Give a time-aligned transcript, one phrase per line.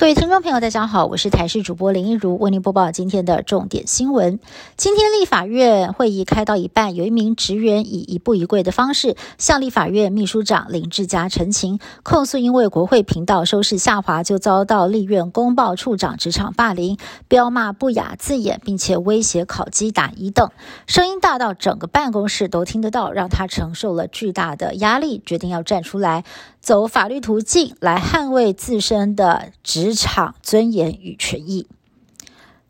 [0.00, 4.40] 各位听众朋友，大家好，我是台视主播林一如，为您播报今天的重点新闻。
[4.78, 16.96] 今天立法院会议开到一半，有一名职员以一步一跪的方式向立法院秘书长林志嘉陈情，控诉因为国会频道收视下滑，就遭到立院公报处长职场霸凌、
[17.28, 20.48] 彪骂不雅字眼，并且威胁考绩打一等，
[20.86, 26.24] 声音大到整个办公室都听得到，让他承受了巨大的压力，决定要站出来。
[26.62, 31.66] 走法律途径来捍卫自身的职职场尊严与权益。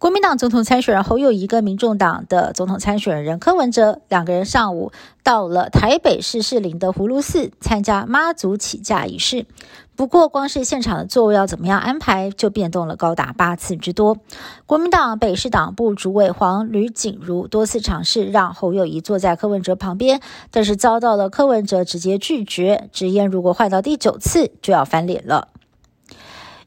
[0.00, 4.90] 国民党总统参选人侯友谊跟民众党的总统参选人柯文哲两个人上午
[5.22, 9.46] 到了台北市士林的葫芦寺参加妈祖起驾仪式。
[9.94, 14.18] 不过，光是现场的座位要怎么样安排，就变动了高达八次之多。
[14.66, 20.20] 国民党北市党部主委黄吕景如多次尝试让侯友谊坐在柯文哲旁边，
[20.50, 25.53] 但是遭到了柯文哲直接拒绝，直言如果换到第九次就要翻脸了。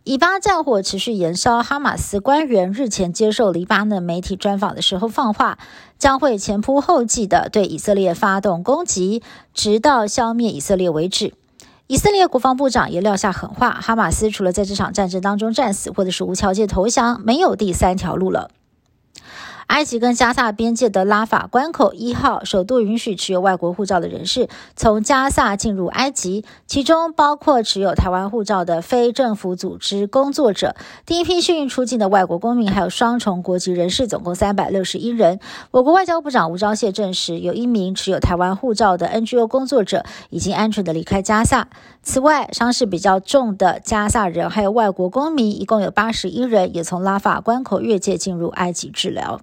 [0.07, 5.57] 以巴战火持续延烧，哈马斯官员日前接受黎巴嫩媒体专访的时候放话，
[5.99, 9.21] 将会前仆后继的对以色列发动攻击，
[9.53, 11.33] 直到消灭以色列为止。
[11.87, 18.49] 以色列国防部长也撂下狠话：哈马斯除了在这场战争当中战死，或者是无条件投降，没有第三条路了。
[19.67, 30.75] 埃及跟加萨边界的拉法关口一号首度允许持有外国护照的人士从加萨进入埃及，其中包括持有台湾护照的非政府组织工作者。
[31.05, 35.39] 第一批幸运出境的外国公民还有双重国籍人士，总共三百六十一人。
[35.71, 41.67] 我国外交部长吴钊燮证实，有一名持有台湾护照的 NGO 工作者已经安全的离开加萨。
[42.01, 49.41] 此外，伤势比较重的加萨人还有外国公民，一共有八十一人，也从拉法关口越界进入埃及治疗。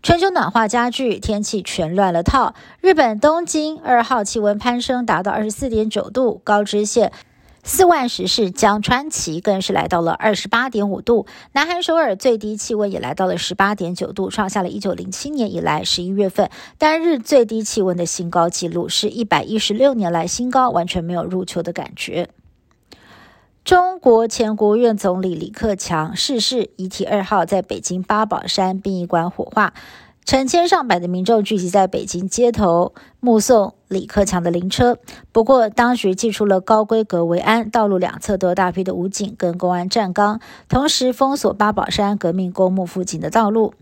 [0.00, 2.54] 全球暖化加剧，天气全乱了套。
[2.80, 7.12] 日本东京二号气温攀升，达到二十四点九度，高知县
[7.64, 11.26] 四万石市江川崎更是来到了二十八点五度。
[11.52, 22.28] 南韩首尔最低气温也来到了十八点九度，创下了一九零七年以来十一月份单日最低气温的新高纪录，是一百一十六年来新高，完全没有入秋的感觉。
[23.68, 29.74] 中国前国务院总理李克强逝世，遗体二号在北京八宝山殡仪馆火化，
[30.24, 34.96] 成千上百的民众聚集在北京街头目送李克强的灵车。
[35.32, 40.40] 不过，当局祭出了高规格维安，道路两侧都有大批的武警跟公安站岗，
[40.70, 43.74] 同时封锁八宝山革命公墓附近的道路。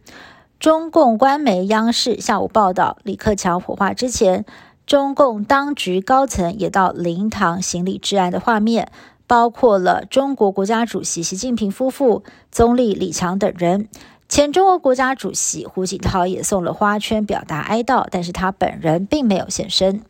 [0.58, 4.44] 中共官媒央视下午报道，李克强火化之前，
[4.84, 8.90] 中共当局高层也到灵堂行礼致哀的画面。
[9.26, 13.88] 包括了中国国家主席习近平夫妇、总理李强等人，
[14.28, 20.02] 前中国国家主席胡锦涛也送了花圈表达哀悼，但是他本人并没有现身。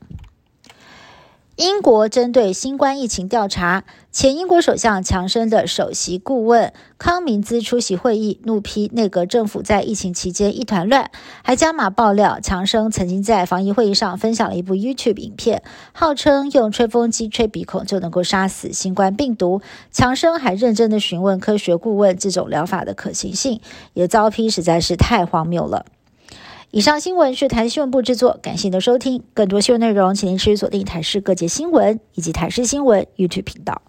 [1.57, 11.11] 英国针对新冠疫情调查，前英国首相强生的首席顾问康明兹出席会议，怒批内阁政府在疫情期间一团乱，
[11.43, 15.63] 还加码爆料强生曾经在防疫会议上分享了一部 YouTube 影片，
[15.95, 19.63] 号称用吹风机吹鼻孔就能够杀死新冠病毒。
[19.91, 23.63] 强生还认真的询问科学顾问这种疗法的可行性，
[23.95, 25.87] 也遭批实在是太荒谬了。
[26.77, 29.23] 以上新闻是台新闻部制作，感谢您的收听。
[29.33, 33.81] 更多新闻内容，请您持续锁定台视各界新闻以及台视新闻 YouTube 频道。